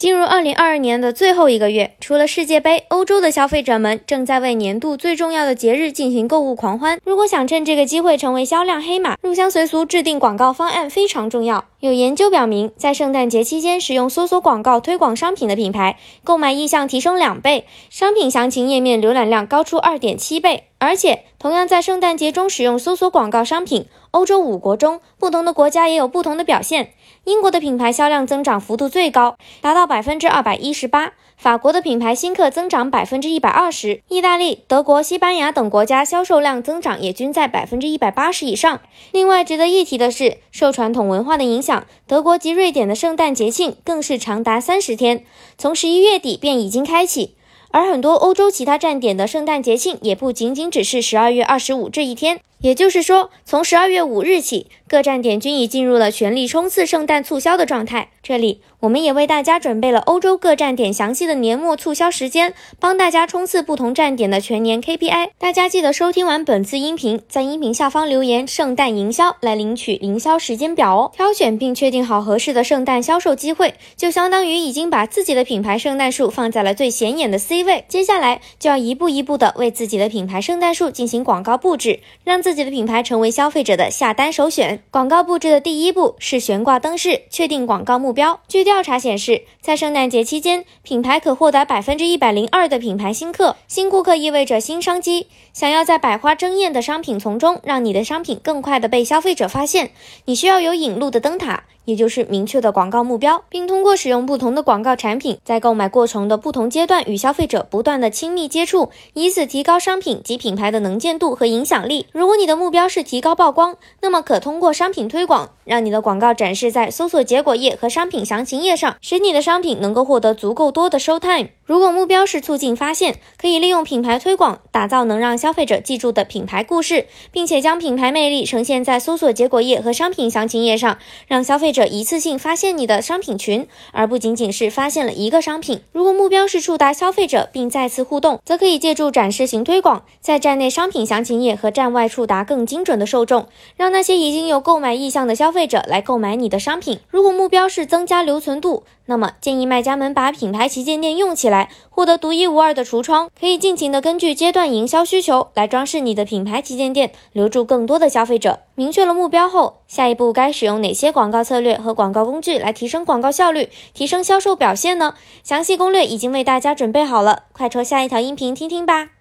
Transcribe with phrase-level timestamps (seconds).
[0.00, 6.98] 进入二零二二年的最后一个月，除了世界杯，欧洲的消费者们正在为年度最重要的节日进行购物狂欢。
[7.04, 11.66] 如果想趁这个机会成为销量黑马，入乡随俗制定广告方案非常重要。
[11.80, 20.64] 有研究表明，在圣诞节期间使用搜索广告推广商品的品牌，购买意向提升两倍，商品详情页面浏览量高出二点七倍。
[20.76, 26.92] 而且，同样在圣诞节中使用搜索广告商品，欧洲五国中不同的国家也有不同的表现。
[27.24, 38.82] 英国的品牌销量增长幅度最高，达到百分之二百一十八；法国的品牌新客增长百分之一百二十；意大利、德国、西班牙等国家销售量增长也均在百分之一百八十以上。
[39.10, 45.24] 另外，值得一提的是，受传统文化的影响，德国及瑞典的圣诞节庆更是长达三十天，
[45.56, 47.36] 从十一月底便已经开启。
[47.70, 58.10] 而很多欧洲其他站点的圣诞节庆也不仅仅只是十二月二十五这一天，也就是说，从十二月五日起，各站点均已进入了全力冲刺圣诞促销的状态。
[58.22, 58.60] 这里。
[58.80, 65.32] 我们也为大家准备了欧洲各站点详细的年末促销时间，帮大家冲刺不同站点的全年 KPI。
[65.38, 71.12] 大家记得收听完本次音频，在音频下方留言“圣诞营销”来领取营销时间表哦。
[71.14, 77.84] 挑选并确定好合适的圣诞销售机会，就相当于已经把自己的品牌圣诞树放在了最显眼的 C 位。
[77.86, 84.82] 接下来就要一步一步的为自己的品牌圣诞树进行广告布置，让自自己的品牌成为消费者的下单首选。
[84.90, 88.40] 广告布置的第一步是悬挂灯饰，确定广告目标。
[88.48, 93.54] 据调查显示，在圣诞节期间，品牌可获得百分之一百零二的品牌新客。
[93.68, 95.28] 新顾客意味着新商机。
[95.52, 99.92] 想要在百花争艳的商品从中，让你的商品更快的被消费者发现，
[100.24, 101.62] 你需要有引路的灯塔。
[101.90, 112.06] 也就是明确的广告目标，并通过使用不同的广告产品，在购买过程的不同阶段与消费者不断的亲密接触，以此提高商品及品牌的能见度和影响力。
[112.12, 121.48] 如果你的目标是提高曝光，那么可通过商品推广，让你的广告展示在搜索结果页和商品详情页上，使你的商品能够获得足够多的 show time。
[121.64, 135.82] 如果目标是促进发现，可以利用品牌推广打造能让消费者记住的品牌故事，并且将品牌魅力呈现在搜索结果页和商品详情页上，让消费者一次性发现你的商品群，而不仅仅是发现了一个商品。
[135.92, 143.46] 如果目标是触达消费者并再次互动，则可以借助展示型推广，在站内商品详情页和站外触达更精准的受众，
[143.76, 147.00] 让那些已经有购买意向的消费者来购买你的商品。
[147.08, 151.70] 如果目标是增加留存度，那么建议卖家们把品牌旗舰店用起来。
[151.92, 158.60] 获得独一无二的橱窗，可以尽情的根据阶段营销需求来装饰你的品牌旗舰店，留住更多的消费者。
[158.74, 165.14] 明确了目标后，下一步该使用哪些广告策略略和广告工具来提升广告效率、提升销售表现呢？
[165.44, 169.19] 详细攻略已经为大家准备好了，快戳下一条音频听听吧。